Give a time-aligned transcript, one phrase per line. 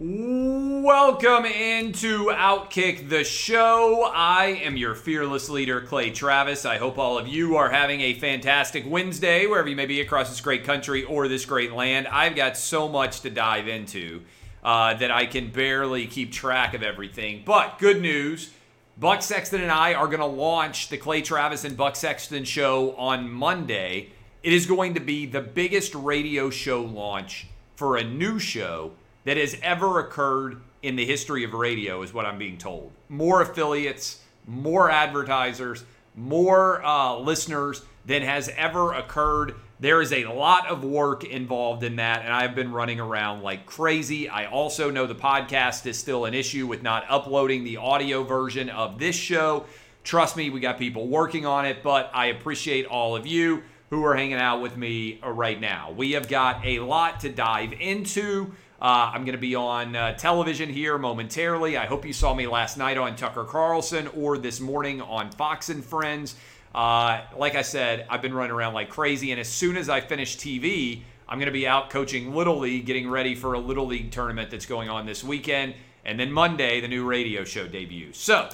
[0.00, 4.08] Welcome into Outkick the show.
[4.14, 6.64] I am your fearless leader, Clay Travis.
[6.64, 10.28] I hope all of you are having a fantastic Wednesday, wherever you may be across
[10.28, 12.06] this great country or this great land.
[12.06, 14.22] I've got so much to dive into
[14.62, 17.42] uh, that I can barely keep track of everything.
[17.44, 18.52] But good news
[18.98, 22.94] Buck Sexton and I are going to launch the Clay Travis and Buck Sexton show
[22.94, 24.10] on Monday.
[24.44, 28.92] It is going to be the biggest radio show launch for a new show
[29.28, 32.90] that has ever occurred in the history of radio, is what I'm being told.
[33.10, 35.84] More affiliates, more advertisers,
[36.16, 39.54] more uh, listeners than has ever occurred.
[39.80, 43.66] There is a lot of work involved in that, and I've been running around like
[43.66, 44.30] crazy.
[44.30, 48.70] I also know the podcast is still an issue with not uploading the audio version
[48.70, 49.66] of this show.
[50.04, 54.02] Trust me, we got people working on it, but I appreciate all of you who
[54.06, 55.92] are hanging out with me uh, right now.
[55.94, 58.54] We have got a lot to dive into.
[58.80, 61.76] Uh, I'm going to be on uh, television here momentarily.
[61.76, 65.68] I hope you saw me last night on Tucker Carlson or this morning on Fox
[65.68, 66.36] and Friends.
[66.72, 70.00] Uh, like I said, I've been running around like crazy, and as soon as I
[70.00, 73.86] finish TV, I'm going to be out coaching Little League, getting ready for a Little
[73.86, 75.74] League tournament that's going on this weekend.
[76.04, 78.20] And then Monday, the new radio show debuts.
[78.20, 78.48] So,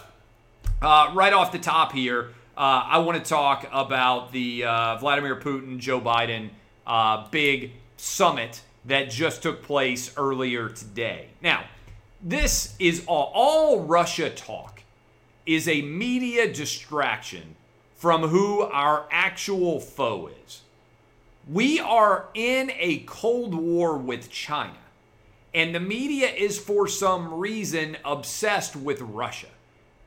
[0.81, 5.37] uh, right off the top here, uh, I want to talk about the uh, Vladimir
[5.37, 6.49] Putin, Joe Biden
[7.31, 11.29] big summit that just took place earlier today.
[11.41, 11.65] Now,
[12.23, 14.83] this is all, all Russia talk
[15.47, 17.57] is a media distraction
[17.97, 20.63] from who our actual foe is.
[21.49, 24.79] We are in a Cold War with China,
[25.53, 29.49] and the media is for some reason obsessed with Russia,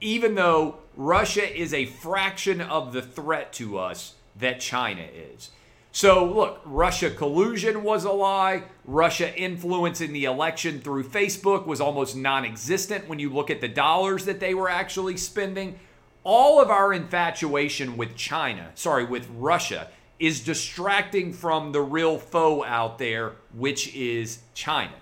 [0.01, 5.51] even though Russia is a fraction of the threat to us that China is.
[5.97, 8.65] So, look, Russia collusion was a lie.
[8.85, 13.67] Russia influencing the election through Facebook was almost non existent when you look at the
[13.67, 15.79] dollars that they were actually spending.
[16.23, 19.87] All of our infatuation with China, sorry, with Russia,
[20.19, 24.93] is distracting from the real foe out there, which is China.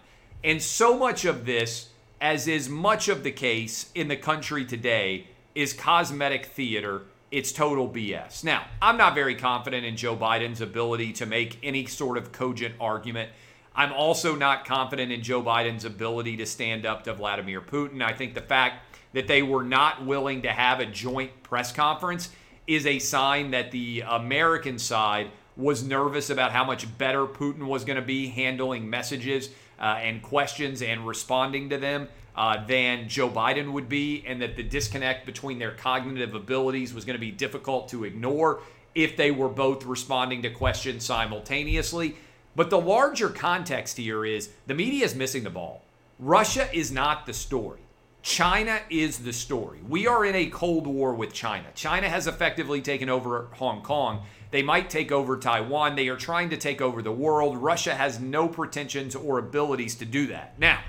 [0.46, 1.90] And so much of this,
[2.22, 7.02] as is much of the case in the country today, is cosmetic theater
[7.36, 8.46] it's total BS.
[8.46, 12.76] Now, I'm not very confident in Joe Biden's ability to make any sort of cogent
[12.80, 13.30] argument.
[13.76, 18.02] I'm also not confident in Joe Biden's ability to stand up to Vladimir Putin.
[18.02, 22.30] I think the fact that they were not willing to have a joint press conference
[22.68, 27.84] is a sign that the American side was nervous about how much better Putin was
[27.84, 33.30] going to be handling messages uh, and questions and responding to them uh, than Joe
[33.30, 37.32] Biden would be, and that the disconnect between their cognitive abilities was going to be
[37.32, 38.62] difficult to ignore
[38.94, 42.16] if they were both responding to questions simultaneously.
[42.56, 45.84] But the larger context here is the media is missing the ball.
[46.20, 47.80] Russia is not the story.
[48.22, 49.80] China is the story.
[49.88, 51.68] We are in a Cold War with China.
[51.76, 54.24] China has effectively taken over Hong Kong.
[54.50, 55.96] They might take over Taiwan.
[55.96, 57.58] They are trying to take over the world.
[57.58, 60.58] Russia has no pretensions or abilities to do that.
[60.58, 60.80] Now,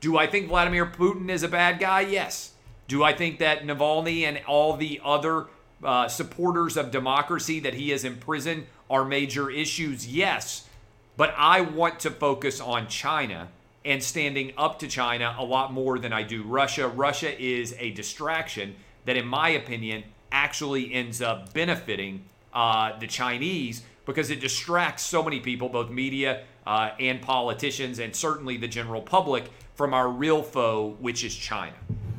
[0.00, 2.02] do I think Vladimir Putin is a bad guy?
[2.02, 2.52] Yes.
[2.88, 5.46] Do I think that Navalny and all the other
[5.82, 10.06] uh, supporters of democracy that he has imprisoned are major issues?
[10.06, 10.68] Yes.
[11.16, 13.48] But I want to focus on China
[13.84, 16.88] and standing up to China a lot more than I do Russia.
[16.88, 18.74] Russia is a distraction
[19.04, 25.22] that, in my opinion, actually ends up benefiting uh, the Chinese because it distracts so
[25.22, 30.42] many people, both media uh, and politicians, and certainly the general public, from our real
[30.42, 31.74] foe, which is China.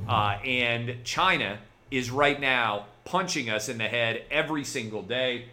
[0.08, 1.58] Uh, and China
[1.90, 5.46] is right now punching us in the head every single day.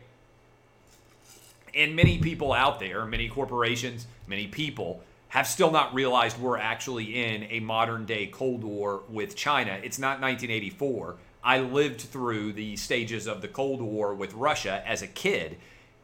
[1.75, 7.25] And many people out there, many corporations, many people, have still not realized we're actually
[7.25, 9.81] in a modern day Cold War with China.
[9.83, 11.17] It's not 1984.
[11.43, 15.57] I lived through the stages of the Cold War with Russia as a kid.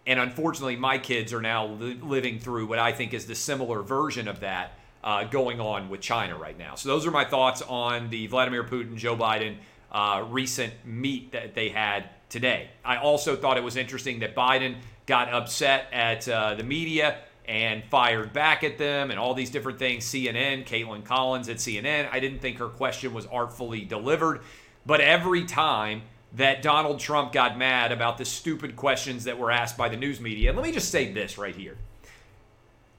[0.06, 3.82] And unfortunately, my kids are now li- living through what I think is the similar
[3.82, 6.75] version of that uh, going on with China right now.
[6.75, 9.56] So those are my thoughts on the Vladimir Putin Joe Biden
[9.93, 12.70] uh, recent meet that they had today.
[12.85, 14.76] I also thought it was interesting that Biden
[15.06, 19.79] got upset at uh, the media and fired back at them and all these different
[19.79, 20.05] things.
[20.05, 24.43] CNN, Kaitlan Collins at CNN, I didn't think her question was artfully delivered.
[24.87, 26.02] But every time
[26.34, 30.20] that Donald Trump got mad about the stupid questions that were asked by the news
[30.20, 31.76] media, and let me just say this right here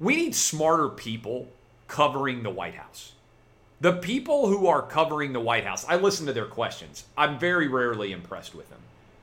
[0.01, 1.47] we need smarter people
[1.87, 3.13] covering the White House.
[3.81, 7.05] The people who are covering the White House, I listen to their questions.
[7.15, 8.79] I'm very rarely impressed with them.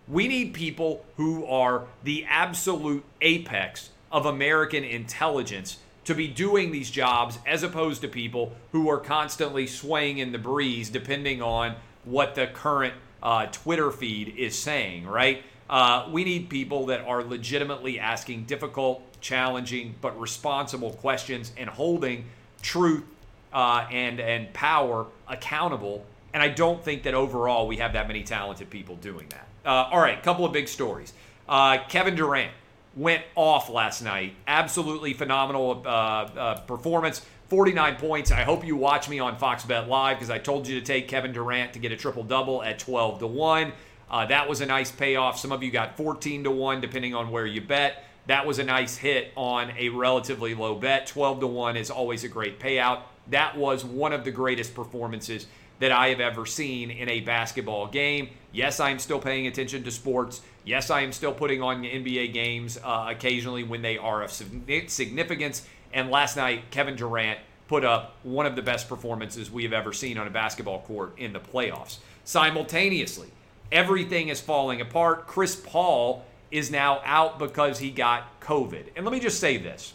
[0.06, 6.90] We need people who are the absolute apex of American intelligence to be doing these
[6.90, 11.74] jobs as opposed to people who are constantly swaying in the breeze depending on
[12.04, 15.42] what the current uh, Twitter feed is saying, right?
[15.68, 22.24] Uh, we need people that are legitimately asking difficult, challenging, but responsible questions and holding
[22.62, 23.04] truth
[23.52, 26.04] uh, and and power accountable.
[26.32, 29.48] And I don't think that overall we have that many talented people doing that.
[29.64, 31.12] Uh, all right, couple of big stories.
[31.48, 32.52] Uh, Kevin Durant
[32.96, 34.34] went off last night.
[34.46, 37.24] Absolutely phenomenal uh, uh, performance.
[37.48, 38.30] 49 points.
[38.30, 41.08] I hope you watch me on Fox Bet Live because I told you to take
[41.08, 43.72] Kevin Durant to get a triple double at 12 to 1.
[44.10, 45.38] Uh, that was a nice payoff.
[45.38, 48.04] Some of you got 14 to 1, depending on where you bet.
[48.26, 51.06] That was a nice hit on a relatively low bet.
[51.06, 53.00] 12 to 1 is always a great payout.
[53.28, 55.46] That was one of the greatest performances
[55.78, 58.28] that I have ever seen in a basketball game.
[58.52, 60.42] Yes, I'm still paying attention to sports.
[60.64, 65.66] Yes, I am still putting on NBA games uh, occasionally when they are of significance.
[65.92, 69.92] And last night, Kevin Durant put up one of the best performances we have ever
[69.92, 71.98] seen on a basketball court in the playoffs.
[72.24, 73.28] Simultaneously,
[73.70, 75.26] everything is falling apart.
[75.26, 78.84] Chris Paul is now out because he got COVID.
[78.96, 79.94] And let me just say this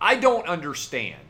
[0.00, 1.20] I don't understand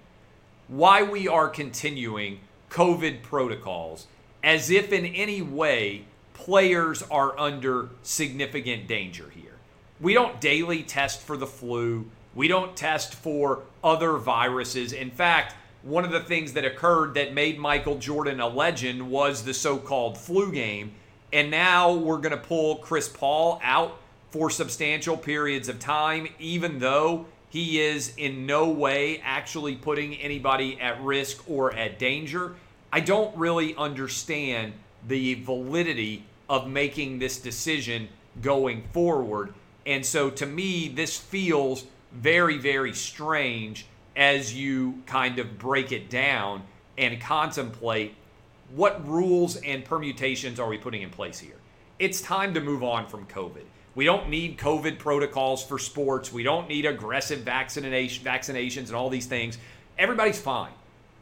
[0.69, 2.41] why we are continuing
[2.71, 4.07] COVID protocols
[4.43, 6.05] as if in any way
[6.35, 9.55] players are under significant danger here.
[10.01, 12.07] We don't daily test for the flu.
[12.35, 14.93] We don't test for other viruses.
[14.93, 19.45] In fact, one of the things that occurred that made Michael Jordan a legend was
[19.45, 20.93] the so called flu game.
[21.33, 23.99] And now we're going to pull Chris Paul out
[24.31, 30.81] for substantial periods of time, even though he is in no way actually putting anybody
[30.81, 32.57] at risk or at danger.
[32.93, 34.73] I don't really understand
[35.07, 38.09] the validity of making this decision
[38.43, 39.55] going forward.
[39.87, 41.85] And so to me, this feels
[42.15, 46.63] very, very strange as you kind of break it down
[46.97, 48.15] and contemplate
[48.75, 51.57] what rules and permutations are we putting in place here.
[51.99, 53.65] It's time to move on from COVID.
[53.95, 56.33] We don't need COVID protocols for sports.
[56.33, 59.59] We don't need aggressive vaccination, vaccinations and all these things.
[59.99, 60.73] Everybody's fine.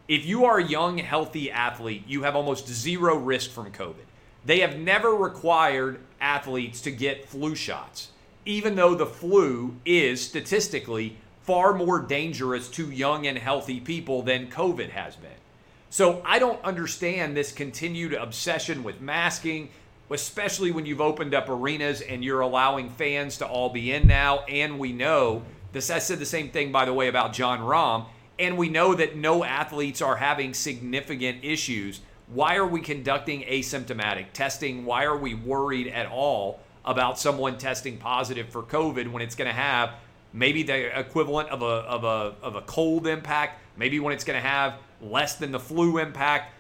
[0.09, 4.07] If you are a young, healthy athlete, you have almost zero risk from COVID.
[4.45, 8.09] They have never required athletes to get flu shots,
[8.45, 14.49] even though the flu is statistically far more dangerous to young and healthy people than
[14.49, 15.31] COVID has been.
[15.91, 19.69] So I don't understand this continued obsession with masking
[20.13, 24.41] especially when you've opened up arenas and you're allowing fans to all be in now.
[24.41, 25.43] And we know
[25.73, 25.91] this.
[25.91, 28.07] I said the same thing, by the way, about Jon Rahm.
[28.39, 32.01] And we know that no athletes are having significant issues.
[32.29, 34.85] Why are we conducting asymptomatic testing?
[34.85, 39.49] Why are we worried at all about someone testing positive for COVID when it's going
[39.49, 39.95] to have
[40.33, 44.41] maybe the equivalent of a, of a, of a cold impact, maybe when it's going
[44.41, 46.53] to have less than the flu impact?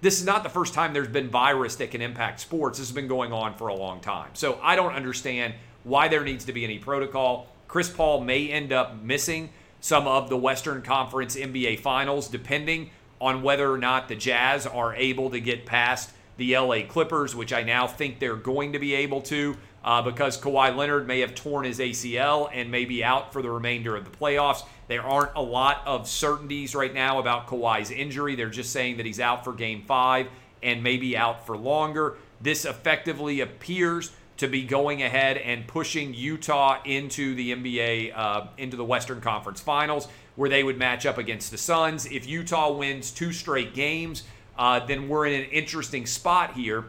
[0.00, 2.78] this is not the first time there's been virus that can impact sports.
[2.78, 4.30] This has been going on for a long time.
[4.34, 5.54] So I don't understand
[5.84, 7.48] why there needs to be any protocol.
[7.68, 12.90] Chris Paul may end up missing some of the Western Conference NBA finals, depending
[13.20, 17.52] on whether or not the Jazz are able to get past the LA Clippers, which
[17.52, 21.34] I now think they're going to be able to uh, because Kawhi Leonard may have
[21.34, 24.64] torn his ACL and may be out for the remainder of the playoffs.
[24.88, 28.34] There aren't a lot of certainties right now about Kawhi's injury.
[28.34, 30.26] They're just saying that he's out for game five
[30.62, 32.16] and maybe out for longer.
[32.40, 38.76] This effectively appears to be going ahead and pushing Utah into the NBA, uh, into
[38.76, 42.06] the Western Conference Finals, where they would match up against the Suns.
[42.06, 44.24] If Utah wins two straight games,
[44.58, 46.86] uh, then we're in an interesting spot here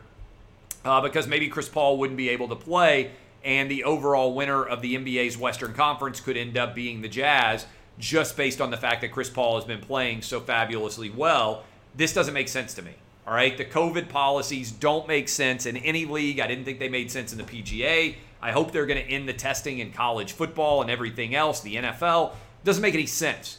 [0.85, 3.11] uh, because maybe Chris Paul wouldn't be able to play,
[3.43, 7.65] and the overall winner of the NBA's Western Conference could end up being the Jazz
[7.99, 11.63] just based on the fact that Chris Paul has been playing so fabulously well.
[11.95, 12.93] This doesn't make sense to me.
[13.25, 16.39] All right, the COVID policies don't make sense in any league.
[16.39, 18.15] I didn't think they made sense in the PGA.
[18.41, 21.59] I hope they're going to end the testing in college football and everything else.
[21.59, 22.33] The NFL
[22.63, 23.57] doesn't make any sense.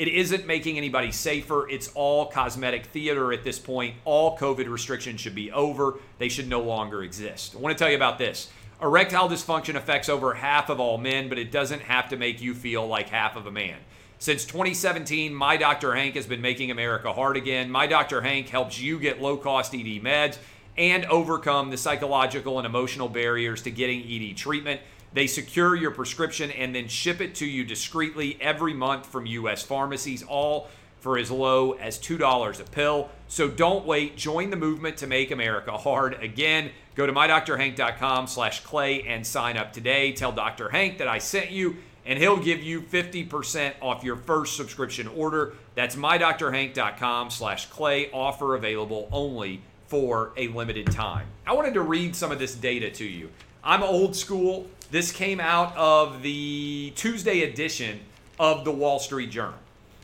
[0.00, 1.68] It isn't making anybody safer.
[1.68, 3.96] It's all cosmetic theater at this point.
[4.06, 5.98] All COVID restrictions should be over.
[6.16, 7.54] They should no longer exist.
[7.54, 8.48] I want to tell you about this.
[8.80, 12.54] Erectile dysfunction affects over half of all men, but it doesn't have to make you
[12.54, 13.76] feel like half of a man.
[14.18, 15.94] Since 2017, My Dr.
[15.94, 17.70] Hank has been making America hard again.
[17.70, 18.22] My Dr.
[18.22, 20.38] Hank helps you get low cost ED meds
[20.78, 24.80] and overcome the psychological and emotional barriers to getting ED treatment.
[25.12, 29.62] They secure your prescription and then ship it to you discreetly every month from U.S.
[29.62, 30.68] pharmacies, all
[31.00, 33.10] for as low as $2 a pill.
[33.26, 34.16] So don't wait.
[34.16, 36.70] Join the movement to make America hard again.
[36.94, 40.12] Go to mydrhank.com slash clay and sign up today.
[40.12, 40.68] Tell Dr.
[40.68, 45.54] Hank that I sent you, and he'll give you 50% off your first subscription order.
[45.74, 48.10] That's mydrhank.com slash clay.
[48.12, 51.26] Offer available only for a limited time.
[51.46, 53.30] I wanted to read some of this data to you.
[53.62, 54.66] I'm old school.
[54.90, 58.00] This came out of the Tuesday edition
[58.38, 59.58] of the Wall Street Journal.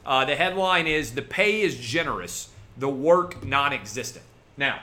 [0.04, 4.25] Uh, the headline is The Pay is Generous, the Work Non Existent.
[4.58, 4.82] Now,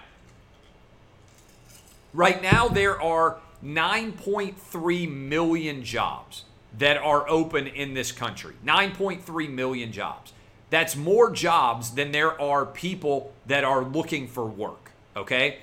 [2.14, 6.44] right now, there are 9.3 million jobs
[6.78, 8.56] that are open in this country.
[8.66, 10.34] 9.3 million jobs.
[10.72, 15.60] That's more jobs than there are people that are looking for work, okay?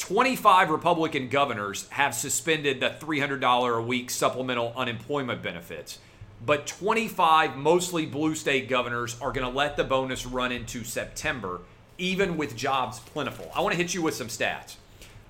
[0.00, 5.98] 25 Republican governors have suspended the $300 a week supplemental unemployment benefits
[6.44, 11.60] but 25 mostly blue state governors are going to let the bonus run into September,
[11.98, 13.50] even with jobs plentiful.
[13.54, 14.76] I want to hit you with some stats.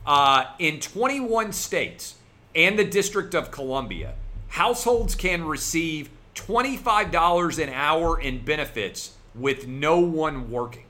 [0.06, 2.14] Uh, in 21 states
[2.54, 4.14] and the District of Columbia,
[4.48, 10.84] households can receive $25 an hour in benefits with no one working.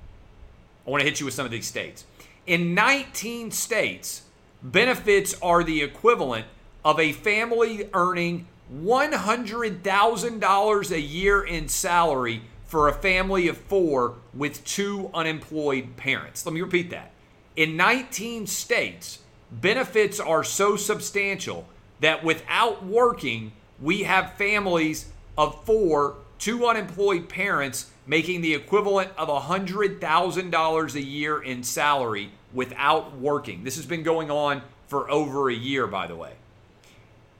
[0.86, 2.04] I want to hit you with some of these states.
[2.50, 4.22] In 19 states,
[4.60, 6.46] benefits are the equivalent
[6.84, 14.64] of a family earning $100,000 a year in salary for a family of four with
[14.64, 16.44] two unemployed parents.
[16.44, 17.12] Let me repeat that.
[17.54, 19.20] In 19 states,
[19.52, 21.68] benefits are so substantial
[22.00, 25.06] that without working, we have families
[25.38, 33.18] of four, two unemployed parents making the equivalent of $100,000 a year in salary without
[33.18, 33.64] working.
[33.64, 36.32] This has been going on for over a year, by the way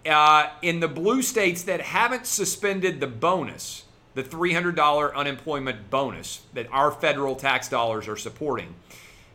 [0.07, 6.67] uh, in the blue states that haven't suspended the bonus, the $300 unemployment bonus that
[6.73, 8.75] our federal tax dollars are supporting,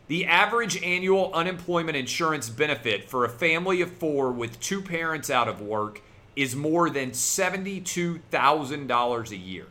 [0.08, 5.48] the average annual unemployment insurance benefit for a family of four with two parents out
[5.48, 6.02] of work
[6.36, 9.68] is more than $72,000 a year.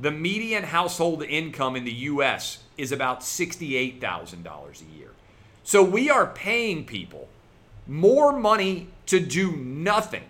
[0.00, 2.58] The median household income in the U.S.
[2.78, 5.10] is about $68,000 a year.
[5.68, 7.28] So we are paying people
[7.86, 10.24] more money to do nothing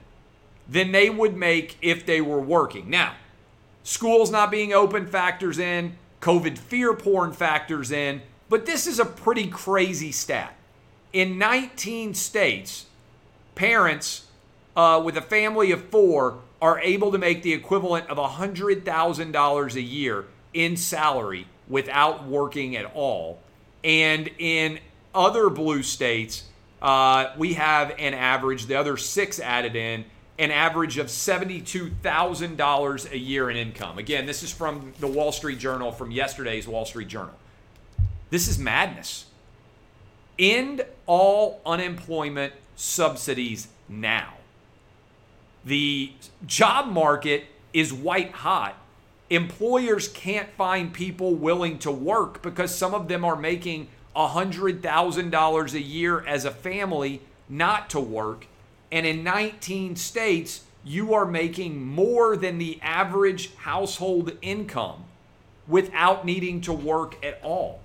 [0.68, 2.90] than they would make if they were working.
[2.90, 3.14] Now,
[3.84, 9.04] schools not being open factors in, COVID fear porn factors in, but this is a
[9.04, 10.56] pretty crazy stat.
[11.12, 12.86] In 19 states,
[13.54, 14.26] parents
[14.74, 19.80] uh, with a family of four are able to make the equivalent of $100,000 a
[19.80, 23.38] year in salary without working at all.
[23.84, 24.80] And in
[25.14, 26.44] other blue states,
[26.80, 30.04] uh, we have an average, the other six added in,
[30.38, 33.98] an average of $72,000 a year in income.
[33.98, 37.34] Again, this is from the Wall Street Journal, from yesterday's Wall Street Journal.
[38.30, 39.24] This is madness.
[40.38, 44.34] End all unemployment subsidies now.
[45.64, 46.12] The
[46.46, 48.76] job market is white hot.
[49.30, 53.88] Employers can't find people willing to work because some of them are making
[54.18, 58.46] $100,000 a year as a family not to work.
[58.90, 65.04] And in 19 states, you are making more than the average household income
[65.66, 67.80] without needing to work at all.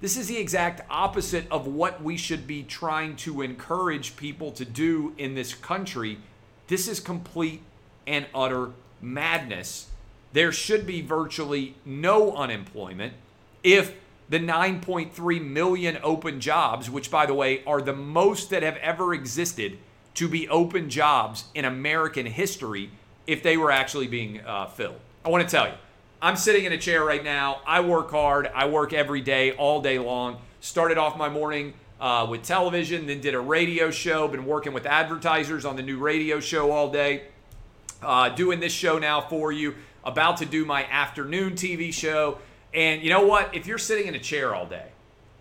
[0.00, 4.64] This is the exact opposite of what we should be trying to encourage people to
[4.64, 6.18] do in this country.
[6.68, 7.62] This is complete
[8.06, 8.70] and utter
[9.02, 9.88] madness.
[10.32, 13.14] There should be virtually no unemployment
[13.62, 13.94] if
[14.28, 19.14] the 9.3 million open jobs, which, by the way, are the most that have ever
[19.14, 19.78] existed
[20.14, 22.90] to be open jobs in American history,
[23.26, 24.98] if they were actually being uh, filled.
[25.24, 25.74] I want to tell you,
[26.20, 27.60] I'm sitting in a chair right now.
[27.66, 28.50] I work hard.
[28.54, 30.38] I work every day, all day long.
[30.60, 34.26] Started off my morning uh, with television, then did a radio show.
[34.26, 37.24] Been working with advertisers on the new radio show all day.
[38.02, 39.74] Uh, doing this show now for you.
[40.04, 42.38] About to do my afternoon TV show.
[42.74, 43.54] And you know what?
[43.54, 44.88] If you're sitting in a chair all day,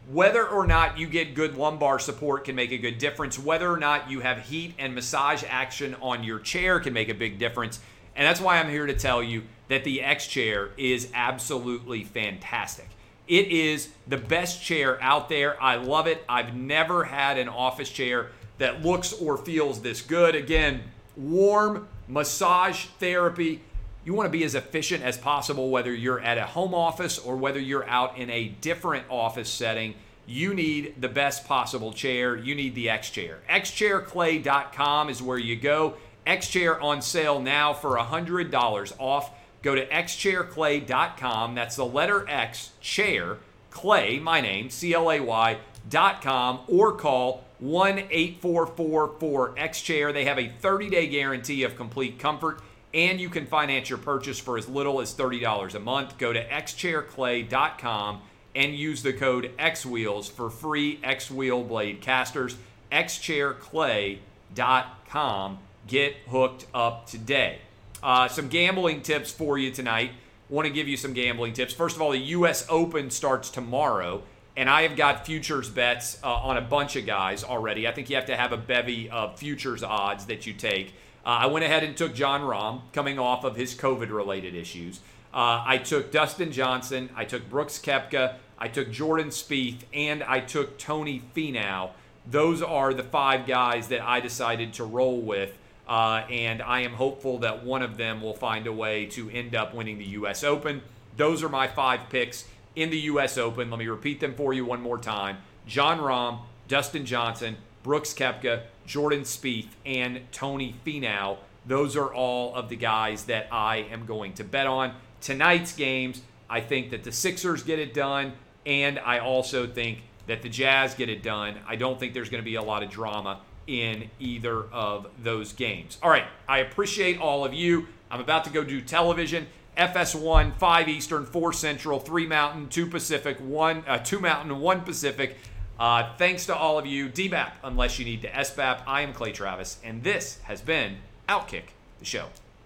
[0.10, 3.38] whether or not you get good lumbar support can make a good difference.
[3.38, 7.14] Whether or not you have heat and massage action on your chair can make a
[7.14, 7.82] big difference.
[8.16, 12.88] And that's why I'm here to tell you that the X chair is absolutely fantastic.
[13.28, 15.62] It is the best chair out there.
[15.62, 16.24] I love it.
[16.30, 20.34] I've never had an office chair that looks or feels this good.
[20.34, 20.84] Again,
[21.18, 23.62] warm massage therapy.
[24.08, 27.36] You want to be as efficient as possible, whether you're at a home office or
[27.36, 29.96] whether you're out in a different office setting.
[30.26, 32.38] You need the best possible chair.
[32.38, 33.40] You need the X Chair.
[33.50, 35.96] XChairClay.com is where you go.
[36.26, 39.32] X Chair on sale now for $100 off.
[39.62, 41.56] Go to xchairclay.com.
[41.56, 43.40] That's the letter X, chair,
[43.72, 45.58] clay, my name, C L A Y,
[45.90, 50.14] dot com, or call 1 8444 X Chair.
[50.14, 52.62] They have a 30 day guarantee of complete comfort,
[52.94, 56.18] and you can finance your purchase for as little as $30 a month.
[56.18, 58.22] Go to xchairclay.com
[58.56, 62.56] and use the code XWheels for free X Wheel blade casters.
[62.92, 65.60] xchairclay.com.
[65.86, 67.60] Get hooked up today.
[68.02, 70.12] Uh, some gambling tips for you tonight.
[70.50, 71.74] Want to give you some gambling tips.
[71.74, 72.66] First of all, the U.S.
[72.70, 74.24] Open starts tomorrow,
[74.56, 77.88] and I have got futures bets uh, on a bunch of guys already.
[77.88, 80.94] I think you have to have a bevy of futures odds that you take.
[81.28, 85.02] Uh, I went ahead and took Jon Rahm coming off of his COVID related issues.
[85.34, 87.10] Uh, I took Dustin Johnson.
[87.18, 88.36] I took Brooks Koepka.
[88.58, 91.90] I took Jordan Spieth, and I took Tony Finau.
[92.26, 95.58] Those are the five guys that I decided to roll with.
[95.86, 99.54] Uh, and I am hopeful that one of them will find a way to end
[99.54, 100.46] up winning the U.S.
[100.46, 100.82] Open.
[101.18, 102.46] Those are my five picks
[102.78, 103.38] in the U.S.
[103.38, 103.70] Open.
[103.70, 107.58] Let me repeat them for you one more time Jon Rahm, Dustin Johnson,
[107.88, 111.38] Brooks Koepka, Jordan Spieth, and Tony Finau.
[111.66, 114.94] Those are all of the guys that I am going to bet on.
[115.22, 118.34] Tonight's games, I think that the Sixers get it done,
[118.66, 121.56] and I also think that the Jazz get it done.
[121.66, 125.54] I don't think there's going to be a lot of drama in either of those
[125.54, 125.98] games.
[126.04, 127.88] All right, I appreciate all of you.
[128.12, 129.48] I'm about to go do television.
[129.78, 135.38] FS1, 5 Eastern, 4 Central, 3 Mountain, 2 Pacific, 1 uh, 2 Mountain, 1 Pacific.
[135.80, 137.08] Uh, thanks to all of you.
[137.08, 138.82] DBAP, unless you need to SBAP.
[138.88, 140.98] I am Clay Travis, and this has been
[141.30, 141.66] Outkick,
[142.00, 142.28] the show.